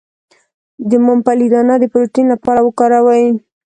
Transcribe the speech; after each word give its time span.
د 0.89 0.91
ممپلی 1.07 1.47
دانه 1.53 1.75
د 1.79 1.83
پروتین 1.91 2.25
لپاره 2.33 2.59
وکاروئ 2.63 3.25